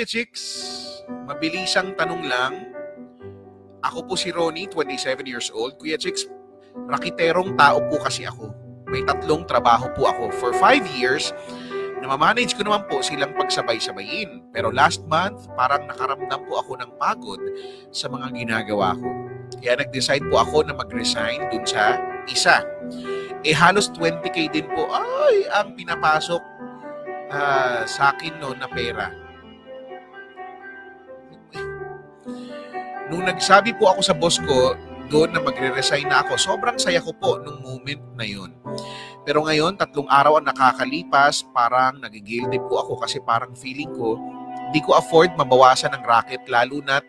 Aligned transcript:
Kuya 0.00 0.08
Chicks. 0.16 0.44
Mabilisang 1.28 1.92
tanong 1.92 2.24
lang. 2.24 2.72
Ako 3.84 4.08
po 4.08 4.16
si 4.16 4.32
Ronnie, 4.32 4.64
27 4.64 5.28
years 5.28 5.52
old. 5.52 5.76
Kuya 5.76 6.00
Chicks, 6.00 6.24
rakiterong 6.88 7.52
tao 7.60 7.84
po 7.84 8.00
kasi 8.00 8.24
ako. 8.24 8.48
May 8.88 9.04
tatlong 9.04 9.44
trabaho 9.44 9.92
po 9.92 10.08
ako. 10.08 10.32
For 10.40 10.56
five 10.56 10.88
years, 10.96 11.36
namamanage 12.00 12.56
ko 12.56 12.64
naman 12.64 12.88
po 12.88 13.04
silang 13.04 13.36
pagsabay-sabayin. 13.36 14.48
Pero 14.56 14.72
last 14.72 15.04
month, 15.04 15.52
parang 15.52 15.84
nakaramdam 15.84 16.48
po 16.48 16.64
ako 16.64 16.80
ng 16.80 16.96
pagod 16.96 17.40
sa 17.92 18.08
mga 18.08 18.32
ginagawa 18.32 18.96
ko. 18.96 19.04
Kaya 19.60 19.84
nag-decide 19.84 20.24
po 20.32 20.40
ako 20.40 20.64
na 20.64 20.80
mag-resign 20.80 21.44
dun 21.52 21.68
sa 21.68 22.00
isa. 22.24 22.64
Eh 23.44 23.52
halos 23.52 23.92
20k 23.92 24.48
din 24.48 24.64
po 24.72 24.88
ay 24.96 25.44
ang 25.60 25.76
pinapasok 25.76 26.40
uh, 27.36 27.84
sa 27.84 28.16
akin 28.16 28.40
no 28.40 28.56
na 28.56 28.64
pera. 28.64 29.19
Nung 33.10 33.26
nagsabi 33.26 33.74
po 33.74 33.90
ako 33.90 34.00
sa 34.06 34.14
boss 34.14 34.38
ko 34.38 34.78
doon 35.10 35.34
na 35.34 35.42
magre-resign 35.42 36.06
na 36.06 36.22
ako, 36.22 36.38
sobrang 36.38 36.78
saya 36.78 37.02
ko 37.02 37.10
po 37.18 37.42
nung 37.42 37.58
moment 37.58 38.02
na 38.14 38.22
yun. 38.22 38.54
Pero 39.26 39.42
ngayon, 39.42 39.74
tatlong 39.74 40.06
araw 40.06 40.38
ang 40.38 40.46
nakakalipas, 40.46 41.42
parang 41.50 41.98
nagigilty 41.98 42.62
po 42.70 42.78
ako 42.78 43.02
kasi 43.02 43.18
parang 43.18 43.50
feeling 43.58 43.90
ko, 43.98 44.14
di 44.70 44.78
ko 44.78 44.94
afford 44.94 45.34
mabawasan 45.34 45.90
ng 45.98 46.06
racket 46.06 46.46
lalo 46.46 46.78
na't 46.86 47.02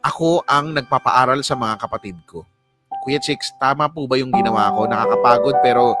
ako 0.00 0.46
ang 0.46 0.72
nagpapaaral 0.72 1.42
sa 1.42 1.58
mga 1.58 1.82
kapatid 1.82 2.16
ko. 2.24 2.46
Kuya 3.02 3.18
Chicks, 3.18 3.52
tama 3.58 3.90
po 3.90 4.06
ba 4.06 4.16
yung 4.16 4.32
ginawa 4.32 4.72
ko? 4.72 4.86
Nakakapagod 4.86 5.58
pero 5.60 5.98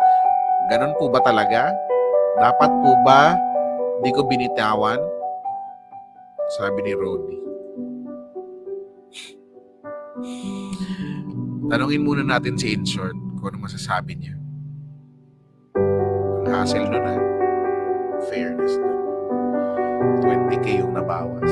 ganun 0.70 0.94
po 0.96 1.10
ba 1.10 1.20
talaga? 1.20 1.74
Dapat 2.38 2.70
po 2.80 2.94
ba 3.02 3.34
di 4.00 4.10
ko 4.14 4.24
binitawan? 4.24 5.02
Sabi 6.56 6.80
ni 6.86 6.94
Rodney. 6.96 7.49
Tanungin 11.70 12.02
muna 12.02 12.26
natin 12.26 12.58
si 12.58 12.74
Inshort 12.74 13.14
kung 13.38 13.54
ano 13.54 13.64
masasabi 13.64 14.18
niya. 14.18 14.34
Ang 16.44 16.50
hassle 16.50 16.82
nun 16.82 17.04
ha. 17.06 17.16
Fairness 18.26 18.74
nun. 18.76 18.98
20k 20.26 20.82
yung 20.82 20.98
nabawas. 20.98 21.46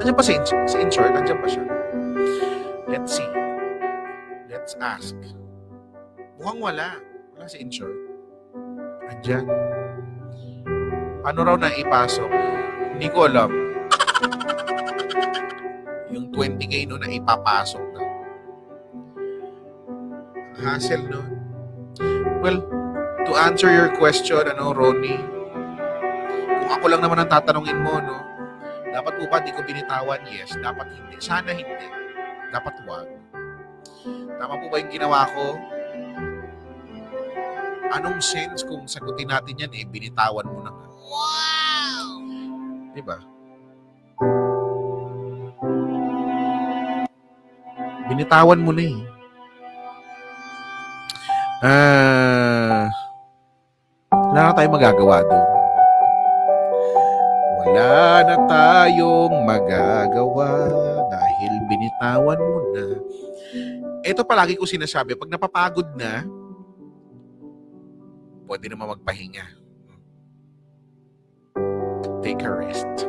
Andiyan 0.00 0.16
pa 0.16 0.24
si, 0.24 0.32
In- 0.32 0.64
si 0.64 0.76
Inshort? 0.80 1.12
Andiyan 1.12 1.38
pa 1.44 1.48
siya. 1.50 1.64
Let's 2.88 3.20
see. 3.20 3.30
Let's 4.48 4.72
ask. 4.80 5.12
Mukhang 6.40 6.58
wala. 6.64 6.88
Wala 7.36 7.46
si 7.46 7.60
Inshort. 7.60 7.94
Andiyan. 9.12 9.44
Ano 11.20 11.44
raw 11.44 11.60
na 11.60 11.68
ipasok? 11.68 12.32
Hindi 12.96 13.12
ko 13.12 13.28
alam. 13.28 13.52
Yung 16.16 16.32
20k 16.32 16.88
no 16.88 16.96
na 16.96 17.12
ipapasok 17.12 17.89
hassle 20.60 21.04
no? 21.08 21.24
Well, 22.40 22.64
to 23.28 23.32
answer 23.36 23.68
your 23.68 23.92
question, 23.96 24.48
ano, 24.48 24.72
Ronnie, 24.72 25.20
kung 26.60 26.70
ako 26.72 26.84
lang 26.88 27.04
naman 27.04 27.20
ang 27.20 27.28
tatanungin 27.28 27.80
mo, 27.84 28.00
no, 28.00 28.16
dapat 28.90 29.12
po 29.16 29.24
ba 29.30 29.38
di 29.38 29.54
ko 29.54 29.62
binitawan? 29.62 30.24
Yes. 30.26 30.56
Dapat 30.58 30.88
hindi. 30.90 31.16
Sana 31.22 31.54
hindi. 31.54 31.86
Dapat 32.50 32.74
wag. 32.88 33.08
Tama 34.40 34.54
po 34.58 34.66
ba 34.72 34.76
yung 34.80 34.90
ginawa 34.90 35.28
ko? 35.30 35.54
Anong 37.90 38.22
sense 38.22 38.62
kung 38.66 38.86
sagutin 38.86 39.30
natin 39.30 39.58
yan 39.58 39.72
eh, 39.74 39.84
binitawan 39.86 40.46
mo 40.46 40.58
na 40.62 40.70
nga. 40.72 40.86
Wow! 41.10 42.06
Di 42.94 43.02
ba? 43.02 43.18
Binitawan 48.10 48.62
mo 48.62 48.72
na 48.74 48.84
eh. 48.90 49.19
Ah, 51.60 52.88
wala 54.08 54.48
na 54.48 54.56
tayong 54.56 54.72
magagawa 54.72 55.16
doon. 55.28 55.48
Wala 57.60 58.24
na 58.24 58.36
tayong 58.48 59.34
magagawa 59.44 60.50
dahil 61.12 61.52
binitawan 61.68 62.40
mo 62.40 62.60
na. 62.72 62.86
Ito 64.00 64.24
palagi 64.24 64.56
ko 64.56 64.64
sinasabi, 64.64 65.12
pag 65.12 65.28
napapagod 65.28 65.84
na, 66.00 66.24
pwede 68.48 68.72
naman 68.72 68.96
magpahinga. 68.96 69.44
Take 72.24 72.40
a 72.40 72.52
rest. 72.56 73.04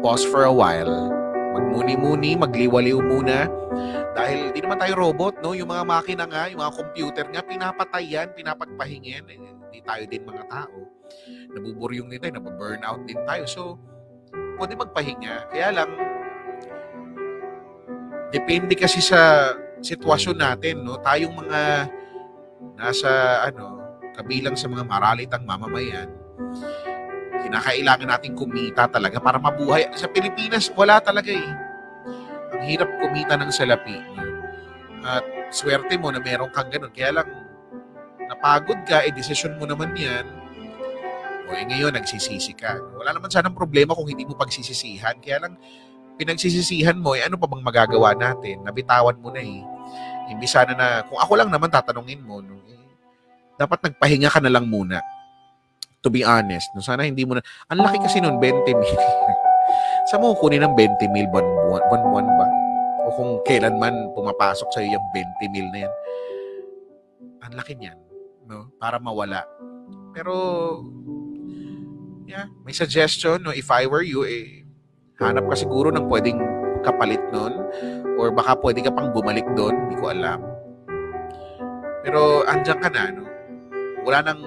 Pause 0.00 0.24
for 0.32 0.48
a 0.48 0.52
while. 0.56 1.12
Magmuni-muni, 1.52 2.36
magliwaliw 2.40 2.96
muna. 2.96 3.48
Dahil 4.16 4.45
naman 4.66 4.82
tayo 4.82 4.98
robot, 4.98 5.38
no? 5.46 5.54
Yung 5.54 5.70
mga 5.70 5.86
makina 5.86 6.26
nga, 6.26 6.50
yung 6.50 6.58
mga 6.58 6.74
computer 6.74 7.24
nga, 7.30 7.42
pinapatay 7.46 8.02
yan, 8.02 8.34
pinapagpahingin. 8.34 9.22
Eh, 9.30 9.38
Hindi 9.38 9.78
tayo 9.86 10.02
din 10.10 10.26
mga 10.26 10.44
tao. 10.50 10.90
Nabuburyong 11.54 12.10
din 12.10 12.18
tayo, 12.18 12.34
nababurnout 12.34 13.06
din 13.06 13.22
tayo. 13.22 13.46
So, 13.46 13.78
pwede 14.58 14.74
magpahinga. 14.74 15.54
Kaya 15.54 15.70
lang, 15.70 15.90
depende 18.34 18.74
kasi 18.74 18.98
sa 18.98 19.54
sitwasyon 19.78 20.36
natin, 20.42 20.82
no? 20.82 20.98
Tayong 20.98 21.46
mga 21.46 21.60
nasa, 22.74 23.10
ano, 23.46 23.78
kabilang 24.18 24.58
sa 24.58 24.66
mga 24.66 24.82
maralitang 24.82 25.46
mamamayan, 25.46 26.10
kinakailangan 27.46 28.18
natin 28.18 28.34
kumita 28.34 28.90
talaga 28.90 29.22
para 29.22 29.38
mabuhay. 29.38 29.86
Sa 29.94 30.10
Pilipinas, 30.10 30.66
wala 30.74 30.98
talaga 30.98 31.30
eh. 31.30 31.50
Ang 32.50 32.62
hirap 32.66 32.90
kumita 32.98 33.38
ng 33.38 33.52
salapi. 33.54 34.25
At 35.06 35.22
swerte 35.54 35.94
mo 35.94 36.10
na 36.10 36.18
meron 36.18 36.50
kang 36.50 36.66
ganun. 36.66 36.90
Kaya 36.90 37.22
lang, 37.22 37.28
napagod 38.26 38.82
ka, 38.82 39.06
eh, 39.06 39.14
desisyon 39.14 39.54
mo 39.54 39.70
naman 39.70 39.94
yan. 39.94 40.26
O 41.46 41.54
eh, 41.54 41.62
ngayon, 41.62 41.94
nagsisisi 41.94 42.58
ka. 42.58 42.74
Wala 42.98 43.14
naman 43.14 43.30
sanang 43.30 43.54
problema 43.54 43.94
kung 43.94 44.10
hindi 44.10 44.26
mo 44.26 44.34
pagsisisihan. 44.34 45.14
Kaya 45.22 45.46
lang, 45.46 45.54
pinagsisisihan 46.18 46.98
mo, 46.98 47.14
eh, 47.14 47.22
ano 47.22 47.38
pa 47.38 47.46
bang 47.46 47.62
magagawa 47.62 48.18
natin? 48.18 48.66
Nabitawan 48.66 49.14
mo 49.22 49.30
na 49.30 49.38
eh. 49.38 49.62
Hindi 50.26 50.46
sana 50.50 50.74
na, 50.74 51.06
kung 51.06 51.22
ako 51.22 51.32
lang 51.38 51.54
naman 51.54 51.70
tatanungin 51.70 52.26
mo, 52.26 52.42
no, 52.42 52.58
eh, 52.66 52.82
dapat 53.54 53.78
nagpahinga 53.86 54.26
ka 54.26 54.42
na 54.42 54.50
lang 54.50 54.66
muna. 54.66 54.98
To 56.02 56.10
be 56.10 56.26
honest. 56.26 56.66
No, 56.74 56.82
sana 56.82 57.06
hindi 57.06 57.22
mo 57.22 57.38
na, 57.38 57.42
ang 57.70 57.78
laki 57.78 58.02
kasi 58.02 58.18
nun, 58.18 58.42
20 58.42 58.74
mil. 58.74 58.98
Sa 60.10 60.18
mo 60.18 60.34
kunin 60.34 60.62
ng 60.62 60.74
20 60.74 61.14
mil 61.14 61.26
buwan-buwan 61.30 62.26
kung 63.16 63.40
kailanman 63.48 64.12
pumapasok 64.12 64.68
sa 64.68 64.84
yung 64.84 65.00
20 65.10 65.48
mil 65.48 65.66
na 65.72 65.88
yan. 65.88 65.94
Ang 67.48 67.52
laki 67.56 67.72
niyan. 67.74 67.96
No? 68.44 68.68
Para 68.76 69.00
mawala. 69.00 69.48
Pero, 70.12 70.32
yeah, 72.28 72.46
may 72.62 72.76
suggestion, 72.76 73.40
no? 73.40 73.56
If 73.56 73.72
I 73.72 73.88
were 73.88 74.04
you, 74.04 74.28
eh, 74.28 74.68
hanap 75.16 75.48
ka 75.48 75.56
siguro 75.56 75.88
ng 75.88 76.06
pwedeng 76.12 76.38
kapalit 76.84 77.24
nun. 77.32 77.56
Or 78.20 78.28
baka 78.30 78.60
pwede 78.60 78.84
ka 78.84 78.92
pang 78.92 79.10
bumalik 79.10 79.48
doon. 79.56 79.88
Hindi 79.88 79.96
ko 79.96 80.12
alam. 80.12 80.40
Pero, 82.04 82.44
andyan 82.44 82.78
ka 82.78 82.92
na, 82.92 83.10
no? 83.10 83.24
Wala 84.04 84.30
nang 84.30 84.44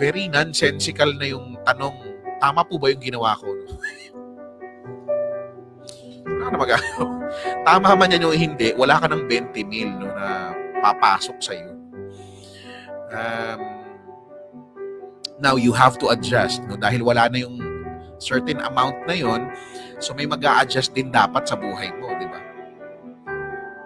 very 0.00 0.26
nonsensical 0.32 1.12
na 1.20 1.28
yung 1.28 1.60
tanong, 1.68 1.92
tama 2.40 2.64
po 2.64 2.80
ba 2.80 2.88
yung 2.88 3.04
ginawa 3.04 3.36
ko? 3.36 3.52
Wala 6.50 6.58
na 6.58 6.64
magagawa. 6.66 7.04
Tama 7.66 7.88
man 7.94 8.10
yan 8.10 8.26
yung 8.26 8.34
hindi, 8.34 8.74
wala 8.74 8.98
ka 8.98 9.06
ng 9.06 9.30
20 9.30 9.54
mil 9.70 9.90
no, 9.94 10.10
na 10.10 10.50
papasok 10.82 11.38
sa 11.38 11.54
iyo. 11.54 11.70
Um, 13.10 13.60
now, 15.38 15.54
you 15.54 15.70
have 15.70 15.94
to 16.02 16.10
adjust 16.10 16.66
no, 16.66 16.74
dahil 16.74 17.06
wala 17.06 17.30
na 17.30 17.38
yung 17.46 17.62
certain 18.18 18.58
amount 18.66 18.98
na 19.06 19.14
yon 19.16 19.48
so 20.02 20.12
may 20.12 20.26
mag 20.28 20.42
adjust 20.42 20.92
din 20.92 21.14
dapat 21.14 21.46
sa 21.46 21.54
buhay 21.54 21.88
mo, 22.02 22.10
di 22.18 22.26
ba? 22.26 22.42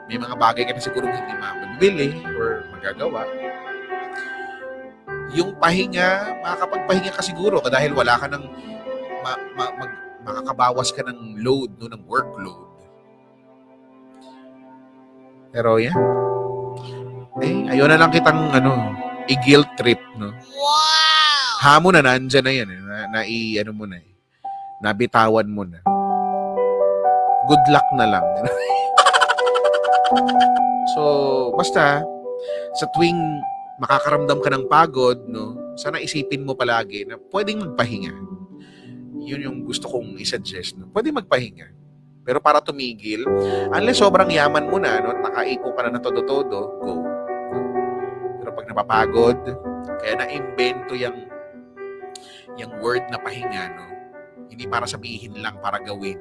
May 0.08 0.17
mga 0.17 0.34
bagay 0.40 0.64
ka 0.64 0.72
na 0.72 0.81
siguro 0.81 1.05
hindi 1.05 1.37
mabili 1.37 2.10
or 2.40 2.64
magagawa 2.72 3.28
yung 5.34 5.56
pahinga, 5.58 6.38
makakapagpahinga 6.44 7.10
ka 7.10 7.22
siguro 7.25 7.58
dahil 7.67 7.90
wala 7.90 8.14
ka 8.14 8.31
ng 8.31 8.44
ma, 9.25 9.34
ma, 9.58 9.67
mag, 9.75 9.90
makakabawas 10.24 10.88
ka 10.90 11.04
ng 11.04 11.44
load, 11.44 11.76
no, 11.76 11.92
ng 11.92 12.02
workload. 12.08 12.72
Pero 15.54 15.78
yan. 15.78 15.94
Eh, 17.44 17.70
ayaw 17.70 17.86
na 17.86 18.00
lang 18.00 18.10
kitang 18.10 18.50
ano, 18.50 18.90
i-guilt 19.30 19.70
trip, 19.78 20.00
no? 20.18 20.34
Wow! 20.34 21.62
Hamon 21.62 21.96
na, 21.96 22.02
nandyan 22.02 22.44
na 22.44 22.52
yan. 22.52 22.68
Eh, 22.68 22.80
na, 22.82 22.96
na 23.08 23.20
i, 23.22 23.56
ano 23.62 23.70
mo 23.70 23.86
na 23.86 24.02
eh. 24.02 24.10
Nabitawan 24.82 25.46
mo 25.46 25.62
na. 25.62 25.78
Good 27.46 27.64
luck 27.70 27.86
na 27.94 28.06
lang. 28.08 28.24
so, 30.92 31.02
basta, 31.54 32.02
sa 32.74 32.86
tuwing 32.90 33.18
makakaramdam 33.78 34.42
ka 34.42 34.50
ng 34.50 34.66
pagod, 34.66 35.22
no? 35.30 35.54
Sana 35.78 36.02
isipin 36.02 36.46
mo 36.46 36.54
palagi 36.54 37.06
na 37.06 37.18
pwedeng 37.30 37.62
magpahinga. 37.62 38.33
Yun 39.24 39.40
yung 39.44 39.58
gusto 39.64 39.88
kong 39.88 40.20
isuggest. 40.20 40.76
No? 40.76 40.92
Pwede 40.92 41.10
magpahinga. 41.10 41.72
Pero 42.24 42.40
para 42.40 42.64
tumigil, 42.64 43.28
unless 43.68 44.00
sobrang 44.00 44.32
yaman 44.32 44.64
mo 44.72 44.80
na, 44.80 44.96
no, 44.96 45.12
nakaiko 45.12 45.76
ka 45.76 45.84
na 45.84 45.92
ng 45.92 46.04
todo-todo, 46.04 46.58
go. 46.80 47.04
Pero 48.40 48.50
pag 48.56 48.64
napapagod, 48.64 49.40
kaya 50.00 50.14
na-invento 50.16 50.96
yung, 50.96 51.28
yung 52.56 52.72
word 52.80 53.04
na 53.12 53.20
pahinga, 53.20 53.76
no? 53.76 53.84
Hindi 54.48 54.64
para 54.64 54.88
sabihin 54.88 55.36
lang, 55.44 55.60
para 55.60 55.76
gawin. 55.84 56.16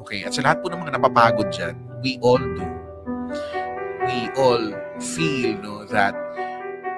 Okay, 0.00 0.24
at 0.24 0.32
sa 0.32 0.42
lahat 0.42 0.64
po 0.64 0.72
ng 0.72 0.80
mga 0.80 0.96
napapagod 0.96 1.52
dyan, 1.52 1.76
we 2.00 2.16
all 2.24 2.40
do. 2.40 2.66
We 4.08 4.32
all 4.34 4.64
feel, 4.98 5.60
no, 5.60 5.84
that 5.92 6.16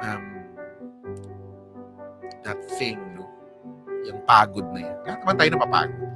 um, 0.01 0.25
that 2.49 2.57
thing, 2.81 2.97
pagod 4.25 4.67
na 4.73 4.81
yan. 4.81 4.97
Lahat 5.05 5.19
naman 5.23 5.37
tayo 5.37 5.51
napapagod. 5.53 6.11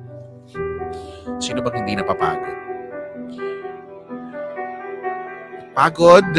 Sino 1.39 1.59
bang 1.61 1.77
hindi 1.85 1.93
napapagod? 1.97 2.59
Pagod. 5.77 6.31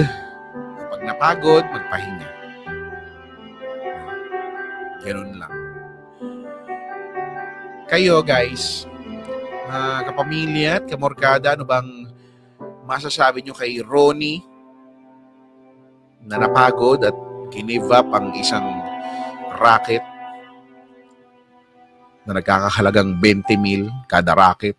Pag 0.89 1.01
napagod, 1.05 1.63
magpahinga. 1.69 2.29
Ganun 4.99 5.31
lang. 5.39 5.53
Kayo 7.89 8.21
guys, 8.21 8.85
mga 9.65 10.11
kapamilya 10.11 10.71
at 10.77 10.85
kamorkada, 10.85 11.57
ano 11.57 11.65
bang 11.65 12.05
masasabi 12.85 13.41
nyo 13.41 13.53
kay 13.55 13.81
Ronnie 13.81 14.45
na 16.21 16.37
napagod 16.41 17.01
at 17.01 17.15
kinive 17.49 17.89
up 17.89 18.05
ang 18.13 18.33
isang 18.37 18.65
racket 19.57 20.03
na 22.29 22.37
nagkakahalagang 22.37 23.17
20 23.17 23.57
mil 23.57 23.89
kada 24.05 24.37
racket. 24.37 24.77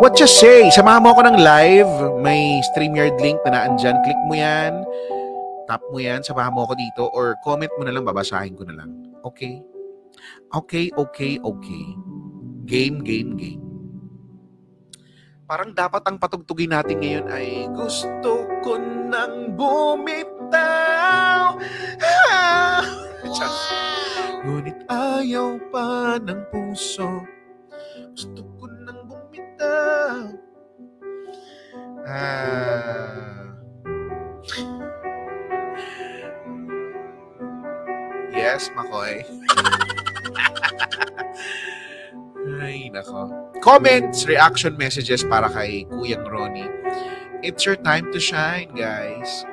What 0.00 0.16
you 0.16 0.24
say? 0.24 0.72
Samahan 0.72 1.04
mo 1.04 1.12
ako 1.12 1.28
ng 1.28 1.36
live. 1.36 1.92
May 2.24 2.64
StreamYard 2.72 3.20
link 3.20 3.36
na 3.44 3.52
naandyan. 3.52 4.00
Click 4.00 4.16
mo 4.24 4.32
yan. 4.32 4.72
Tap 5.68 5.84
mo 5.92 6.00
yan. 6.00 6.24
Samahan 6.24 6.56
mo 6.56 6.64
ako 6.64 6.80
dito. 6.80 7.12
Or 7.12 7.36
comment 7.44 7.68
mo 7.76 7.84
na 7.84 7.92
lang. 7.92 8.08
Babasahin 8.08 8.56
ko 8.56 8.64
na 8.64 8.80
lang. 8.80 8.88
Okay? 9.20 9.60
Okay, 10.56 10.88
okay, 10.96 11.36
okay. 11.44 11.84
Game, 12.64 13.04
game, 13.04 13.36
game. 13.36 13.60
Parang 15.44 15.76
dapat 15.76 16.00
ang 16.08 16.16
patugtugin 16.16 16.72
natin 16.72 17.04
ngayon 17.04 17.28
ay 17.28 17.68
Gusto 17.76 18.48
ko 18.64 18.80
nang 18.80 19.52
bumitaw. 19.52 21.60
Ah! 22.24 24.03
Ngunit 24.44 24.76
ayaw 24.92 25.56
pa 25.72 26.20
ng 26.20 26.40
puso 26.52 27.24
Gusto 28.12 28.44
ko 28.60 28.68
nang 28.84 29.08
bumitaw 29.08 30.36
Ah 32.04 33.24
Yes, 38.34 38.68
Makoy. 38.76 39.24
Ay, 42.60 42.92
nako. 42.92 43.32
Comments, 43.64 44.12
reaction 44.28 44.76
messages 44.76 45.24
para 45.24 45.48
kay 45.48 45.88
Kuyang 45.88 46.28
Ronnie. 46.28 46.68
It's 47.40 47.64
your 47.64 47.80
time 47.80 48.12
to 48.12 48.20
shine, 48.20 48.68
guys. 48.76 49.48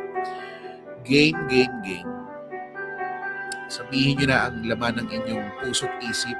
Game, 1.07 1.39
game, 1.47 1.71
game. 1.87 2.10
Sabihin 3.71 4.19
nyo 4.19 4.27
na 4.27 4.51
ang 4.51 4.67
laman 4.67 4.99
ng 4.99 5.07
inyong 5.07 5.47
puso't 5.63 5.95
isip. 6.03 6.35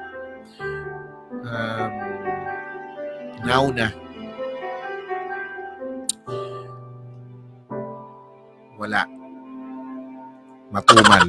Um, 1.48 1.92
now 3.48 3.72
na. 3.72 3.88
Wala. 8.75 9.07
Matumal. 10.75 11.24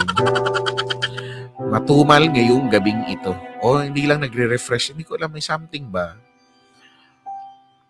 Matumal 1.70 2.22
ngayong 2.34 2.66
gabing 2.66 3.06
ito. 3.06 3.30
O 3.62 3.78
hindi 3.78 4.02
lang 4.02 4.26
nagre-refresh. 4.26 4.98
Hindi 4.98 5.06
ko 5.06 5.14
alam, 5.14 5.30
may 5.30 5.44
something 5.44 5.86
ba? 5.86 6.18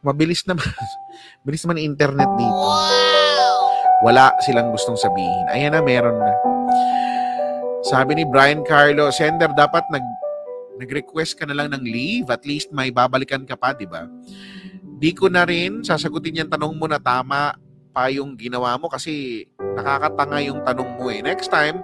Mabilis 0.05 0.44
naman. 0.53 0.69
Bilis 1.41 1.65
naman 1.65 1.81
internet 1.81 2.29
dito. 2.37 2.65
Wala 4.05 4.37
silang 4.44 4.69
gustong 4.69 5.00
sabihin. 5.00 5.49
Ayan 5.49 5.73
na, 5.73 5.81
meron 5.81 6.20
na. 6.20 6.32
Sabi 7.82 8.14
ni 8.14 8.23
Brian 8.23 8.62
Carlo, 8.62 9.11
sender, 9.11 9.50
dapat 9.58 9.82
nag 9.90 10.06
nag-request 10.79 11.34
ka 11.34 11.44
na 11.50 11.58
lang 11.58 11.75
ng 11.75 11.82
leave. 11.82 12.31
At 12.31 12.46
least 12.46 12.70
may 12.70 12.94
babalikan 12.94 13.43
ka 13.43 13.58
pa, 13.58 13.75
di 13.75 13.90
ba? 13.90 14.06
Di 15.02 15.11
ko 15.11 15.26
na 15.26 15.43
rin 15.43 15.82
sasagutin 15.82 16.46
yung 16.46 16.50
tanong 16.50 16.79
mo 16.79 16.87
na 16.87 17.02
tama 17.02 17.58
pa 17.90 18.06
yung 18.06 18.38
ginawa 18.38 18.79
mo 18.79 18.87
kasi 18.87 19.44
nakakatanga 19.58 20.38
yung 20.46 20.62
tanong 20.62 20.94
mo 20.94 21.11
eh. 21.11 21.26
Next 21.26 21.50
time, 21.50 21.82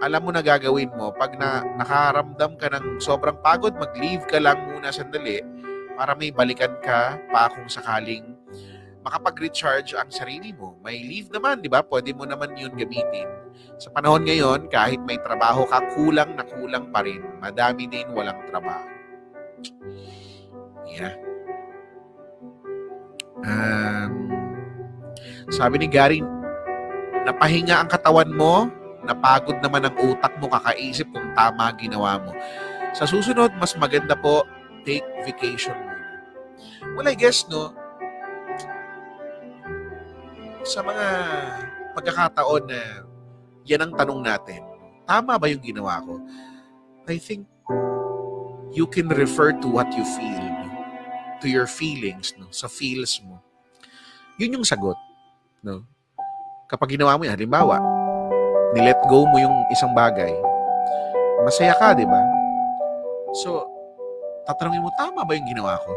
alam 0.00 0.24
mo 0.24 0.32
na 0.32 0.40
gagawin 0.40 0.88
mo. 0.96 1.12
Pag 1.12 1.36
na, 1.36 1.68
nakaramdam 1.76 2.56
ka 2.56 2.72
ng 2.72 2.96
sobrang 2.96 3.36
pagod, 3.44 3.76
mag-leave 3.76 4.24
ka 4.24 4.40
lang 4.40 4.56
muna 4.72 4.88
sandali 4.88 5.44
para 6.00 6.16
may 6.16 6.32
balikan 6.32 6.72
ka 6.80 7.20
pa 7.28 7.52
kung 7.52 7.68
sakaling 7.68 8.24
makapag-recharge 9.04 9.92
ang 10.00 10.08
sarili 10.08 10.56
mo. 10.56 10.80
May 10.80 11.04
leave 11.04 11.28
naman, 11.28 11.60
di 11.60 11.68
ba? 11.68 11.84
Pwede 11.84 12.16
mo 12.16 12.24
naman 12.24 12.56
yun 12.56 12.72
gamitin. 12.72 13.35
Sa 13.76 13.92
panahon 13.92 14.24
ngayon, 14.24 14.72
kahit 14.72 15.00
may 15.04 15.20
trabaho 15.20 15.68
ka, 15.68 15.84
kulang 15.92 16.32
na 16.32 16.44
kulang 16.44 16.88
pa 16.88 17.04
rin. 17.04 17.20
Madami 17.40 17.84
din 17.88 18.08
walang 18.12 18.40
trabaho. 18.48 18.88
Yeah. 20.88 21.14
Um, 23.44 24.12
sabi 25.52 25.82
ni 25.82 25.88
Gary, 25.92 26.24
napahinga 27.28 27.84
ang 27.84 27.90
katawan 27.90 28.32
mo, 28.32 28.70
napagod 29.04 29.60
naman 29.62 29.86
ang 29.86 29.96
utak 30.00 30.34
mo, 30.40 30.50
kakaisip 30.50 31.06
kung 31.12 31.30
tama 31.36 31.70
ginawa 31.78 32.18
mo. 32.18 32.32
Sa 32.96 33.04
susunod, 33.04 33.52
mas 33.60 33.76
maganda 33.76 34.16
po, 34.16 34.42
take 34.88 35.04
vacation 35.26 35.76
muna. 35.76 36.08
Well, 36.96 37.10
I 37.10 37.14
guess, 37.18 37.44
no, 37.46 37.76
sa 40.66 40.82
mga 40.82 41.06
pagkakataon 41.94 42.64
na 42.66 43.05
yan 43.66 43.82
ang 43.82 43.92
tanong 43.98 44.22
natin, 44.22 44.62
tama 45.04 45.34
ba 45.36 45.46
yung 45.50 45.60
ginawa 45.60 45.98
ko? 46.06 46.22
I 47.10 47.18
think 47.18 47.46
you 48.70 48.86
can 48.86 49.10
refer 49.10 49.54
to 49.58 49.66
what 49.66 49.90
you 49.94 50.06
feel, 50.16 50.46
no? 50.46 50.66
to 51.42 51.46
your 51.50 51.66
feelings, 51.66 52.32
no? 52.38 52.46
sa 52.54 52.70
feels 52.70 53.18
mo. 53.26 53.42
Yun 54.38 54.62
yung 54.62 54.66
sagot. 54.66 54.96
No? 55.66 55.82
Kapag 56.70 56.94
ginawa 56.94 57.18
mo 57.18 57.26
yan, 57.26 57.34
halimbawa, 57.34 57.82
nilet 58.74 58.98
go 59.10 59.26
mo 59.26 59.36
yung 59.38 59.54
isang 59.70 59.90
bagay, 59.94 60.34
masaya 61.42 61.74
ka, 61.78 61.94
di 61.94 62.06
ba? 62.06 62.22
So, 63.42 63.66
tatanungin 64.46 64.82
mo, 64.82 64.90
tama 64.94 65.26
ba 65.26 65.32
yung 65.34 65.46
ginawa 65.46 65.78
ko? 65.82 65.92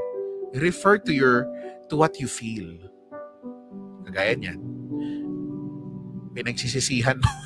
Refer 0.57 0.97
to 1.05 1.13
your, 1.13 1.45
to 1.89 1.97
what 1.97 2.17
you 2.17 2.25
feel. 2.25 2.69
Kagaya 4.05 4.33
niyan. 4.33 4.59
Pinagsisisihan 6.33 7.17
mo. 7.17 7.29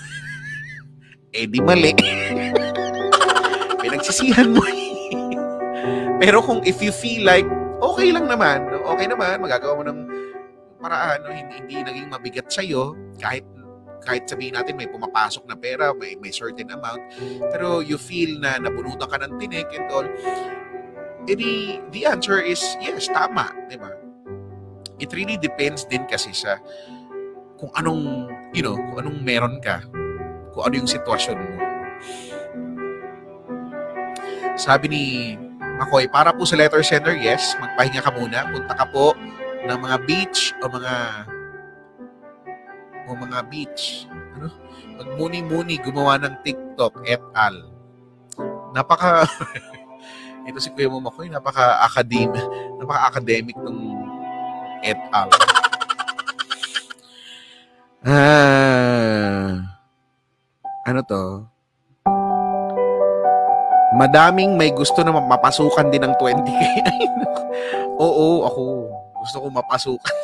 eh 1.33 1.49
di 1.49 1.59
mali. 1.59 1.91
Pinagsisihan 3.83 4.53
mo. 4.53 4.63
Pero 6.23 6.39
kung 6.39 6.63
if 6.63 6.79
you 6.79 6.93
feel 6.93 7.27
like, 7.27 7.43
okay 7.83 8.13
lang 8.13 8.31
naman, 8.31 8.69
okay 8.85 9.09
naman, 9.09 9.43
magagawa 9.43 9.81
mo 9.81 9.83
ng 9.83 9.99
paraan, 10.79 11.19
no? 11.25 11.33
hindi, 11.33 11.59
hindi 11.59 11.75
naging 11.83 12.07
mabigat 12.07 12.47
sa'yo, 12.47 12.95
kahit 13.19 13.43
kahit 14.03 14.27
sabihin 14.27 14.59
natin 14.59 14.75
may 14.75 14.87
pumapasok 14.87 15.47
na 15.47 15.55
pera, 15.55 15.95
may, 15.95 16.19
may 16.19 16.27
certain 16.27 16.67
amount, 16.75 16.99
pero 17.55 17.79
you 17.79 17.95
feel 17.95 18.35
na 18.35 18.59
nabunutan 18.59 19.07
ka 19.07 19.15
ng 19.15 19.39
tinik 19.39 19.67
and 19.71 19.87
all, 19.91 20.03
eh 20.03 21.35
the, 21.39 21.79
the 21.95 22.03
answer 22.03 22.35
is 22.43 22.59
yes, 22.83 23.07
tama, 23.07 23.47
di 23.71 23.79
ba? 23.79 24.03
it 25.03 25.11
really 25.11 25.35
depends 25.35 25.83
din 25.83 26.07
kasi 26.07 26.31
sa 26.31 26.59
kung 27.59 27.71
anong, 27.75 28.31
you 28.55 28.63
know, 28.63 28.75
kung 28.75 29.03
anong 29.03 29.19
meron 29.23 29.55
ka. 29.59 29.83
Kung 30.53 30.63
ano 30.69 30.73
yung 30.77 30.89
sitwasyon 30.89 31.37
mo. 31.37 31.57
Sabi 34.53 34.85
ni 34.85 35.03
Makoy, 35.81 36.05
para 36.05 36.29
po 36.29 36.45
sa 36.45 36.53
letter 36.53 36.85
sender, 36.85 37.17
yes, 37.17 37.57
magpahinga 37.57 38.05
ka 38.05 38.13
muna. 38.13 38.45
Punta 38.53 38.73
ka 38.77 38.85
po 38.85 39.17
ng 39.65 39.79
mga 39.81 39.97
beach 40.05 40.53
o 40.61 40.69
mga 40.69 40.95
o 43.09 43.17
mga 43.17 43.39
beach. 43.49 44.05
Ano? 44.37 44.53
Magmuni-muni, 45.01 45.81
gumawa 45.81 46.21
ng 46.21 46.45
TikTok 46.45 47.01
et 47.09 47.23
al. 47.33 47.73
Napaka 48.77 49.25
ito 50.47 50.59
si 50.61 50.69
Kuya 50.69 50.93
Makoy, 50.93 51.33
napaka-academic, 51.33 52.45
napaka-academic 52.77 53.57
ng 53.57 53.77
et 54.85 55.01
al. 55.09 55.29
Ah, 58.03 59.72
ano 60.83 60.99
to? 61.07 61.23
Madaming 63.93 64.57
may 64.57 64.73
gusto 64.73 65.05
na 65.05 65.13
mapasukan 65.13 65.87
din 65.93 66.01
ng 66.01 66.15
20k. 66.17 66.61
Oo, 68.03 68.43
ako. 68.49 68.63
Gusto 69.21 69.37
ko 69.37 69.47
mapasukan. 69.53 70.15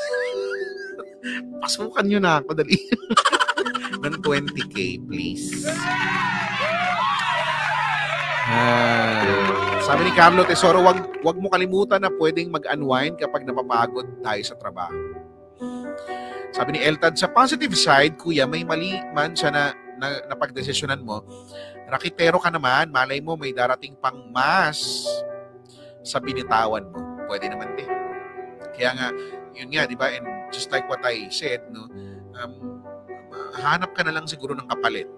Pasukan 1.63 2.05
nyo 2.09 2.19
na 2.19 2.41
ako, 2.41 2.57
dali. 2.57 2.75
ng 4.03 4.19
20k, 4.25 5.05
please. 5.05 5.69
Ah, 8.49 9.21
sabi 9.85 10.09
ni 10.09 10.11
Carlo 10.17 10.41
Tesoro, 10.41 10.81
wag, 10.81 11.21
wag 11.21 11.37
mo 11.37 11.53
kalimutan 11.53 12.01
na 12.01 12.09
pwedeng 12.09 12.49
mag-unwind 12.49 13.21
kapag 13.21 13.45
napapagod 13.45 14.09
tayo 14.25 14.41
sa 14.41 14.57
trabaho. 14.57 14.97
Sabi 16.49 16.73
ni 16.73 16.79
Eltad, 16.81 17.13
sa 17.13 17.29
positive 17.29 17.77
side, 17.77 18.17
kuya, 18.17 18.49
may 18.49 18.65
mali 18.65 18.97
man 19.13 19.37
siya 19.37 19.53
na, 19.53 19.63
na 19.99 20.23
napagdesisyonan 20.31 21.03
mo. 21.03 21.21
Rakitero 21.85 22.39
ka 22.39 22.47
naman, 22.47 22.89
malay 22.89 23.19
mo 23.19 23.35
may 23.35 23.51
darating 23.51 23.99
pang 23.99 24.31
mas 24.31 25.05
sa 26.01 26.17
binitawan 26.23 26.87
mo. 26.89 26.99
Pwede 27.27 27.51
naman 27.51 27.75
din. 27.75 27.91
Kaya 28.73 28.95
nga, 28.95 29.07
yun 29.53 29.69
nga, 29.75 29.83
di 29.83 29.99
ba? 29.99 30.07
And 30.09 30.25
just 30.55 30.71
like 30.71 30.87
what 30.87 31.03
I 31.03 31.27
said, 31.27 31.67
no, 31.69 31.91
um, 32.39 32.81
hanap 33.59 33.91
ka 33.91 34.01
na 34.07 34.15
lang 34.15 34.25
siguro 34.25 34.55
ng 34.55 34.65
kapalit 34.71 35.09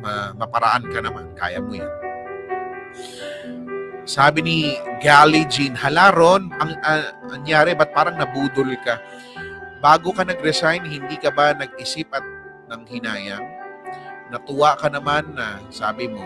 ma- 0.00 0.32
maparaan 0.38 0.86
ka 0.86 1.02
naman. 1.02 1.26
Kaya 1.34 1.58
mo 1.58 1.74
yan. 1.74 1.90
Sabi 4.06 4.38
ni 4.38 4.56
Gally 5.02 5.42
Jean, 5.50 5.74
hala 5.74 6.14
Ron, 6.14 6.54
ang 6.62 6.78
uh, 6.78 7.10
anyari, 7.34 7.74
ba't 7.74 7.90
parang 7.90 8.14
nabudol 8.14 8.70
ka? 8.86 9.02
Bago 9.82 10.14
ka 10.14 10.22
nag-resign, 10.22 10.86
hindi 10.86 11.18
ka 11.18 11.34
ba 11.34 11.50
nag-isip 11.58 12.06
at 12.14 12.22
ng 12.70 12.82
hinayang? 12.90 13.46
Natuwa 14.30 14.74
ka 14.74 14.90
naman 14.90 15.34
na 15.38 15.62
sabi 15.70 16.10
mo, 16.10 16.22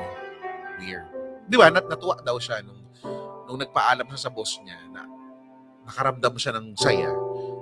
weird. 0.80 1.04
Di 1.44 1.56
ba? 1.58 1.68
Nat 1.68 1.90
natuwa 1.90 2.16
daw 2.24 2.40
siya 2.40 2.64
nung, 2.64 2.80
nung 3.44 3.58
nagpaalam 3.60 4.08
siya 4.08 4.20
sa 4.28 4.30
boss 4.32 4.56
niya 4.64 4.78
na 4.94 5.04
nakaramdam 5.84 6.34
siya 6.40 6.56
ng 6.56 6.78
saya. 6.78 7.10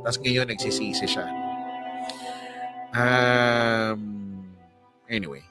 Tapos 0.04 0.18
ngayon, 0.23 0.47
nagsisisi 0.47 1.06
siya. 1.08 1.26
Um, 2.94 4.54
anyway. 5.11 5.42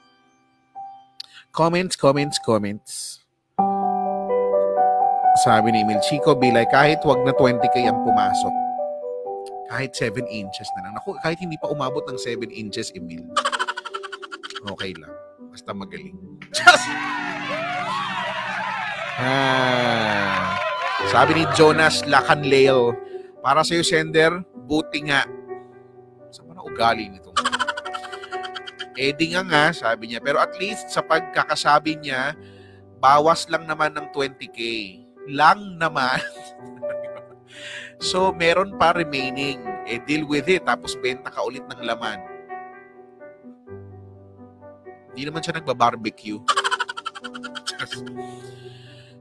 Comments, 1.52 1.98
comments, 1.98 2.38
comments. 2.38 3.26
Sabi 5.42 5.70
ni 5.70 5.86
Emil 5.86 6.02
Chico, 6.02 6.34
Bilay, 6.34 6.66
kahit 6.70 7.02
wag 7.06 7.22
na 7.22 7.34
20k 7.34 7.90
ang 7.90 8.02
pumasok. 8.02 8.67
Kahit 9.68 9.92
7 9.96 10.24
inches 10.32 10.68
na 10.80 10.88
lang. 10.88 10.94
Naku, 10.96 11.16
kahit 11.20 11.40
hindi 11.44 11.60
pa 11.60 11.68
umabot 11.68 12.04
ng 12.08 12.16
7 12.16 12.48
inches, 12.56 12.92
Emil. 12.96 13.28
Okay 14.64 14.96
lang. 14.96 15.12
Basta 15.52 15.76
magaling. 15.76 16.16
Just... 16.56 16.88
Ah, 19.18 20.54
sabi 21.10 21.42
ni 21.42 21.44
Jonas 21.58 22.06
Lacanleo, 22.06 22.94
para 23.42 23.66
sa'yo, 23.66 23.82
sender, 23.82 24.46
buti 24.70 25.10
nga. 25.10 25.26
Sa 26.30 26.46
na 26.46 26.62
ugali 26.62 27.10
nito? 27.10 27.34
Eh 28.98 29.14
nga 29.14 29.42
nga, 29.46 29.64
sabi 29.74 30.10
niya. 30.10 30.20
Pero 30.22 30.42
at 30.42 30.58
least 30.58 30.90
sa 30.90 31.06
pagkakasabi 31.06 32.02
niya, 32.02 32.34
bawas 32.98 33.46
lang 33.50 33.70
naman 33.70 33.94
ng 33.94 34.10
20k. 34.10 34.60
Lang 35.30 35.78
naman. 35.78 36.18
so, 38.00 38.34
meron 38.34 38.78
pa 38.78 38.94
remaining. 38.94 39.62
Eh, 39.88 40.02
deal 40.04 40.28
with 40.28 40.48
it. 40.52 40.66
Tapos, 40.68 40.98
benta 41.00 41.32
ka 41.32 41.42
ulit 41.44 41.64
ng 41.66 41.82
laman. 41.86 42.20
Hindi 45.14 45.24
naman 45.34 45.42
siya 45.42 45.58
nagba-barbecue. 45.58 46.38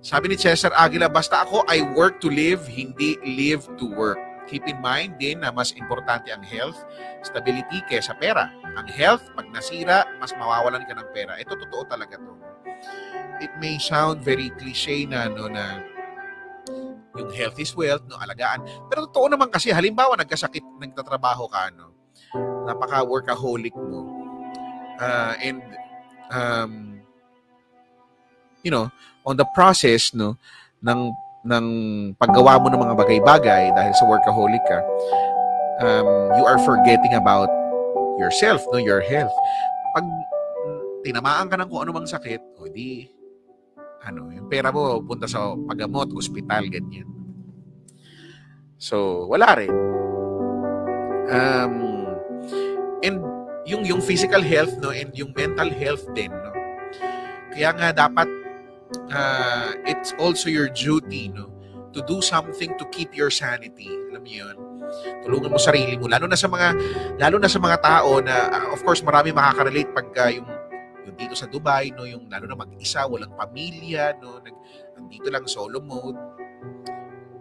Sabi 0.07 0.31
ni 0.31 0.37
Cesar 0.39 0.71
Aguila, 0.77 1.11
basta 1.11 1.43
ako, 1.43 1.67
I 1.67 1.83
work 1.97 2.23
to 2.23 2.31
live, 2.31 2.63
hindi 2.69 3.19
live 3.25 3.67
to 3.81 3.91
work. 3.91 4.21
Keep 4.47 4.71
in 4.71 4.79
mind 4.79 5.19
din 5.19 5.43
na 5.43 5.51
mas 5.51 5.75
importante 5.75 6.31
ang 6.31 6.47
health, 6.47 6.79
stability 7.27 7.83
kaysa 7.91 8.15
pera. 8.15 8.55
Ang 8.79 8.87
health, 8.87 9.27
pag 9.35 9.51
nasira, 9.51 10.07
mas 10.23 10.31
mawawalan 10.39 10.87
ka 10.87 10.95
ng 10.95 11.09
pera. 11.11 11.35
Ito 11.43 11.59
totoo 11.59 11.91
talaga 11.91 12.15
to. 12.23 12.35
It 13.43 13.51
may 13.59 13.83
sound 13.83 14.23
very 14.23 14.55
cliche 14.55 15.05
na 15.11 15.27
no 15.27 15.51
na 15.51 15.83
yung 17.17 17.31
health 17.33 17.57
is 17.59 17.73
wealth, 17.75 18.05
no, 18.07 18.21
alagaan. 18.21 18.63
Pero 18.89 19.09
totoo 19.09 19.33
naman 19.33 19.49
kasi, 19.49 19.73
halimbawa 19.73 20.17
nagkasakit, 20.21 20.63
nagtatrabaho 20.81 21.49
ka, 21.49 21.73
no, 21.73 21.93
napaka-workaholic 22.69 23.75
mo, 23.77 24.07
uh, 25.01 25.35
and, 25.41 25.63
um, 26.33 27.01
you 28.61 28.71
know, 28.71 28.91
on 29.25 29.37
the 29.37 29.47
process, 29.57 30.13
no, 30.13 30.37
ng 30.85 31.13
ng 31.47 31.67
paggawa 32.19 32.59
mo 32.59 32.67
ng 32.67 32.83
mga 32.83 32.95
bagay-bagay 32.99 33.71
dahil 33.71 33.95
sa 33.95 34.03
workaholic 34.03 34.63
ka, 34.67 34.83
um, 35.79 36.35
you 36.35 36.43
are 36.43 36.59
forgetting 36.67 37.15
about 37.15 37.47
yourself, 38.19 38.67
no, 38.75 38.83
your 38.83 38.99
health. 38.99 39.33
Pag 39.95 40.05
tinamaan 41.07 41.47
ka 41.47 41.55
ng 41.55 41.71
kung 41.71 41.87
anumang 41.87 42.11
sakit, 42.11 42.43
o 42.59 42.67
di, 42.67 43.07
ano, 44.07 44.31
yung 44.31 44.47
pera 44.47 44.71
mo 44.71 45.03
punta 45.03 45.27
sa 45.27 45.59
paggamot, 45.67 46.15
ospital, 46.15 46.71
ganyan. 46.71 47.11
So, 48.79 49.27
wala 49.27 49.59
rin. 49.59 49.75
Um, 51.27 51.75
and 53.03 53.19
yung 53.67 53.83
yung 53.83 53.99
physical 53.99 54.39
health 54.39 54.79
no 54.79 54.95
and 54.95 55.11
yung 55.19 55.35
mental 55.35 55.67
health 55.75 56.07
din 56.15 56.31
no. 56.31 56.55
Kaya 57.51 57.75
nga 57.75 57.91
dapat 57.91 58.31
uh, 59.11 59.75
it's 59.87 60.15
also 60.19 60.47
your 60.47 60.71
duty, 60.71 61.29
no? 61.31 61.51
To 61.97 62.05
do 62.05 62.21
something 62.21 62.77
to 62.79 62.85
keep 62.93 63.17
your 63.17 63.33
sanity. 63.33 63.89
Alam 64.13 64.23
mo 64.23 64.31
yun? 64.31 64.57
Tulungan 65.25 65.51
mo 65.51 65.59
sarili 65.59 65.97
mo. 65.97 66.07
Lalo 66.07 66.29
na 66.29 66.39
sa 66.39 66.47
mga, 66.47 66.77
lalo 67.19 67.37
na 67.41 67.49
sa 67.51 67.59
mga 67.59 67.77
tao 67.81 68.21
na, 68.21 68.53
uh, 68.53 68.67
of 68.77 68.81
course, 68.85 69.01
marami 69.01 69.33
makaka-relate 69.33 69.91
pagka 69.97 70.31
yung, 70.31 70.47
yung 71.07 71.17
dito 71.17 71.39
sa 71.39 71.47
Dubai, 71.47 71.95
no? 71.95 72.03
Yung 72.03 72.27
lalo 72.27 72.51
na 72.51 72.59
mag-isa, 72.59 73.07
walang 73.07 73.33
pamilya, 73.39 74.19
no? 74.19 74.43
Nag, 74.43 74.57
nandito 74.99 75.31
lang 75.31 75.47
solo 75.47 75.79
mode. 75.79 76.19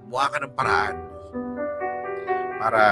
Muha 0.05 0.29
ka 0.29 0.38
ng 0.38 0.53
paraan 0.53 0.98
para 2.62 2.84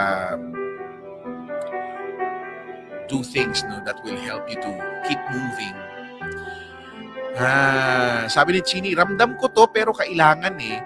do 3.08 3.22
things 3.22 3.62
no 3.70 3.80
that 3.86 4.00
will 4.02 4.18
help 4.26 4.44
you 4.50 4.58
to 4.58 4.72
keep 5.06 5.22
moving 5.30 5.78
Ah, 7.34 8.30
sabi 8.30 8.54
ni 8.54 8.62
Chini, 8.62 8.94
ramdam 8.94 9.34
ko 9.42 9.50
to 9.50 9.66
pero 9.74 9.90
kailangan 9.90 10.54
eh. 10.62 10.78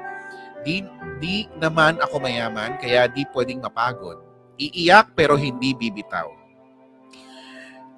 Di, 0.63 0.79
di 1.19 1.43
naman 1.59 1.99
ako 1.99 2.23
mayaman 2.23 2.79
kaya 2.79 3.11
di 3.11 3.27
pwedeng 3.35 3.59
mapagod. 3.59 4.23
Iiyak 4.55 5.11
pero 5.11 5.35
hindi 5.35 5.75
bibitaw. 5.75 6.31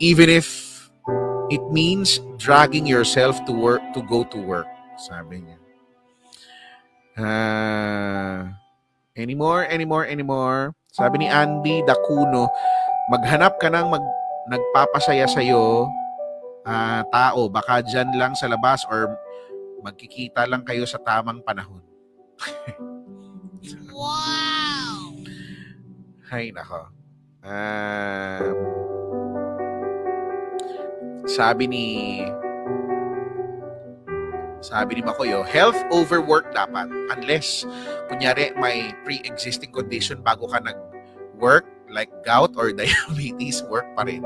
Even 0.02 0.34
if 0.34 0.69
it 1.50 1.64
means 1.74 2.22
dragging 2.38 2.86
yourself 2.86 3.38
to 3.46 3.54
work 3.54 3.82
to 3.94 4.02
go 4.06 4.24
to 4.30 4.38
work, 4.38 4.70
sabi 4.98 5.44
niya. 5.44 5.58
Uh, 7.20 8.54
anymore, 9.18 9.68
anymore, 9.68 10.08
anymore. 10.08 10.72
Sabi 10.90 11.26
ni 11.26 11.28
Andy 11.28 11.84
Dacuno, 11.84 12.48
maghanap 13.12 13.60
ka 13.60 13.68
ng 13.68 13.88
mag, 13.92 14.06
nagpapasaya 14.50 15.28
sa'yo 15.28 15.86
uh, 16.66 17.02
tao. 17.12 17.42
Baka 17.52 17.84
dyan 17.84 18.16
lang 18.16 18.34
sa 18.34 18.48
labas 18.48 18.88
or 18.88 19.14
magkikita 19.84 20.48
lang 20.48 20.64
kayo 20.64 20.88
sa 20.88 20.98
tamang 21.02 21.44
panahon. 21.44 21.84
wow! 23.94 25.12
Hay 26.32 26.54
nako. 26.56 26.88
Uh, 27.40 28.79
sabi 31.30 31.70
ni 31.70 31.86
sabi 34.60 35.00
ni 35.00 35.02
Makoyo, 35.06 35.46
health 35.48 35.78
over 35.88 36.20
work 36.20 36.52
dapat. 36.52 36.92
Unless, 37.16 37.64
kunyari, 38.12 38.52
may 38.60 38.92
pre-existing 39.08 39.72
condition 39.72 40.20
bago 40.20 40.52
ka 40.52 40.60
nag-work, 40.60 41.64
like 41.88 42.12
gout 42.28 42.52
or 42.60 42.74
diabetes, 42.76 43.64
work 43.72 43.88
pa 43.96 44.04
rin. 44.04 44.20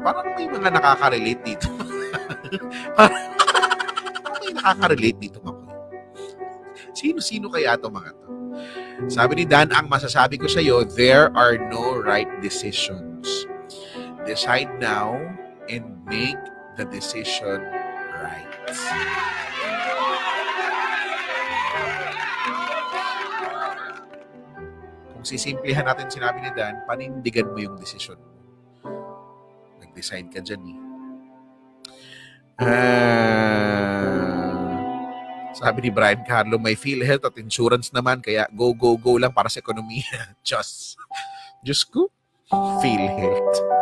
Parang 0.00 0.32
may 0.40 0.48
mga 0.48 0.68
nakaka-relate 0.72 1.42
dito. 1.44 1.68
parang, 2.96 3.24
may 4.40 4.50
nakaka-relate 4.56 5.18
dito, 5.20 5.38
Makoy. 5.44 5.76
Sino-sino 6.96 7.52
kaya 7.52 7.76
to 7.76 7.92
mga 7.92 8.10
to? 8.16 8.28
Sabi 9.12 9.42
ni 9.42 9.44
Dan, 9.44 9.68
ang 9.74 9.90
masasabi 9.90 10.40
ko 10.40 10.48
sa 10.48 10.64
iyo, 10.64 10.80
there 10.96 11.28
are 11.36 11.60
no 11.60 11.92
right 11.92 12.30
decisions. 12.40 13.44
Decide 14.24 14.80
now 14.80 15.20
and 15.68 15.84
make 16.08 16.40
the 16.80 16.88
decision 16.88 17.60
right. 18.24 18.48
Kung 25.12 25.24
sisimplihan 25.28 25.84
natin 25.84 26.08
sinabi 26.08 26.40
ni 26.40 26.56
Dan, 26.56 26.88
panindigan 26.88 27.52
mo 27.52 27.60
yung 27.60 27.76
desisyon 27.76 28.16
mo. 28.16 28.32
Nag-decide 29.84 30.32
ka 30.32 30.40
dyan 30.40 30.72
eh. 30.72 30.78
Ah, 32.64 34.24
sabi 35.52 35.84
ni 35.84 35.90
Brian 35.92 36.24
Carlo, 36.24 36.56
may 36.56 36.72
PhilHealth 36.80 37.28
at 37.28 37.36
insurance 37.36 37.92
naman, 37.92 38.24
kaya 38.24 38.48
go, 38.56 38.72
go, 38.72 38.96
go 38.96 39.20
lang 39.20 39.36
para 39.36 39.52
sa 39.52 39.60
ekonomiya. 39.60 40.32
Diyos. 40.46 40.96
Diyos 41.60 41.84
ko. 41.84 42.08
PhilHealth. 42.80 43.73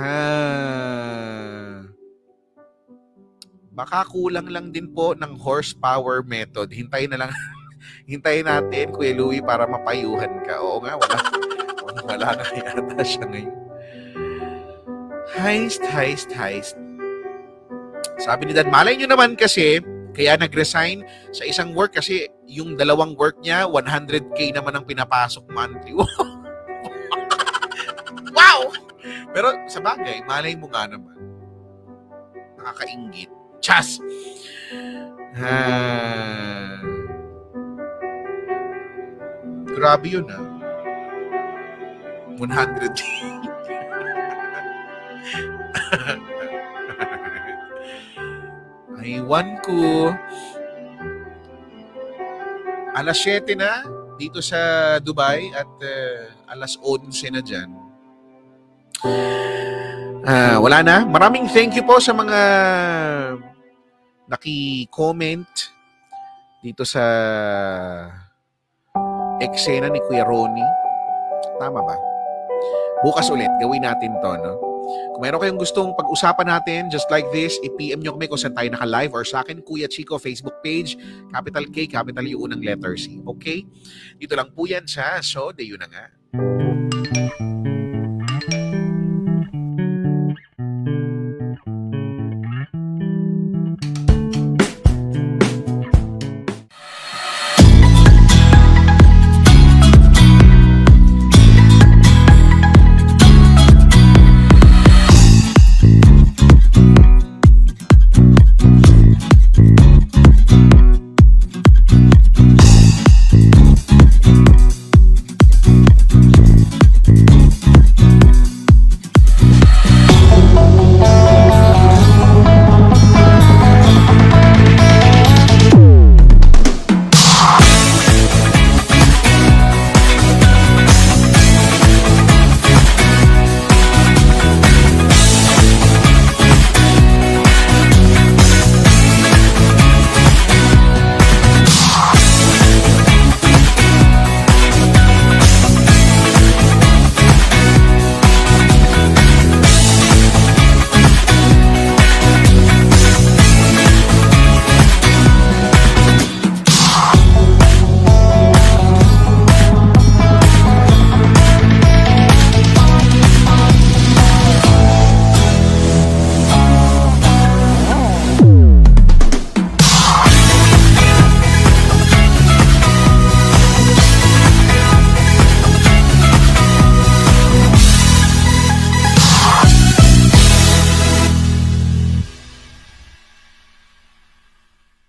Ah, 0.00 1.84
baka 3.68 4.08
kulang 4.08 4.48
lang 4.48 4.72
din 4.72 4.88
po 4.96 5.12
ng 5.12 5.36
horsepower 5.36 6.24
method. 6.24 6.72
Hintayin 6.72 7.12
na 7.12 7.28
lang. 7.28 7.30
Hintayin 8.10 8.48
natin, 8.48 8.96
Kuya 8.96 9.12
Louie, 9.12 9.44
para 9.44 9.68
mapayuhan 9.68 10.40
ka. 10.48 10.56
Oo 10.64 10.80
nga, 10.80 10.96
wala. 10.96 11.16
Wala 12.06 12.38
na 12.38 12.46
yata 12.54 13.02
siya 13.02 13.26
ngayon. 13.26 13.56
Heist, 15.36 15.82
heist, 15.90 16.30
heist. 16.32 16.78
Sabi 18.22 18.46
ni 18.46 18.52
Dan, 18.54 18.70
malay 18.70 18.94
nyo 18.94 19.10
naman 19.10 19.34
kasi, 19.34 19.82
kaya 20.14 20.38
nag-resign 20.38 21.02
sa 21.34 21.42
isang 21.42 21.74
work 21.74 21.98
kasi 21.98 22.30
yung 22.46 22.78
dalawang 22.78 23.18
work 23.18 23.42
niya, 23.42 23.66
100k 23.66 24.54
naman 24.54 24.78
ang 24.78 24.86
pinapasok 24.86 25.44
monthly. 25.50 25.98
Pero 29.30 29.54
sa 29.70 29.78
bagay, 29.78 30.26
malay 30.26 30.58
mo 30.58 30.66
nga 30.70 30.90
naman. 30.90 31.14
Nakakaingit. 32.58 33.30
Chas! 33.60 34.00
Ah. 35.36 36.82
Grabe 39.70 40.08
yun 40.10 40.26
ah. 40.28 40.42
100. 42.36 42.90
Aywan 49.00 49.48
ko. 49.64 50.12
Alas 52.92 53.16
7 53.24 53.56
na 53.56 53.86
dito 54.20 54.44
sa 54.44 55.00
Dubai 55.00 55.48
at 55.56 55.72
uh, 55.80 56.28
alas 56.52 56.76
11 56.76 57.32
na 57.32 57.40
dyan. 57.40 57.79
Ah, 60.24 60.60
wala 60.60 60.84
na. 60.84 61.08
Maraming 61.08 61.48
thank 61.48 61.72
you 61.72 61.84
po 61.84 61.96
sa 61.96 62.12
mga 62.12 62.38
naki-comment 64.28 65.48
dito 66.60 66.84
sa 66.84 67.02
eksena 69.40 69.88
ni 69.88 69.98
Kuya 70.04 70.28
Ronnie. 70.28 70.68
Tama 71.56 71.80
ba? 71.80 71.96
Bukas 73.00 73.32
ulit, 73.32 73.48
gawin 73.56 73.80
natin 73.88 74.12
to, 74.20 74.32
no? 74.36 74.54
Kung 75.14 75.22
meron 75.22 75.40
kayong 75.40 75.60
gustong 75.60 75.94
pag-usapan 75.96 76.50
natin, 76.50 76.92
just 76.92 77.08
like 77.08 77.24
this, 77.32 77.56
i-PM 77.64 78.02
nyo 78.04 78.12
kami 78.18 78.26
kung 78.28 78.40
saan 78.40 78.52
tayo 78.52 78.68
naka-live 78.74 79.12
or 79.14 79.24
sa 79.24 79.40
akin, 79.40 79.64
Kuya 79.64 79.88
Chico 79.88 80.20
Facebook 80.20 80.60
page, 80.60 80.98
capital 81.32 81.64
K, 81.70 81.88
capital 81.88 82.26
U, 82.28 82.44
unang 82.44 82.60
letter 82.60 82.98
C. 82.98 83.22
Okay? 83.24 83.64
Dito 84.20 84.34
lang 84.36 84.52
po 84.52 84.68
yan 84.68 84.84
sa 84.84 85.22
So, 85.24 85.54
de 85.54 85.64
yun 85.64 85.80
na 85.80 85.88
nga. 85.88 86.04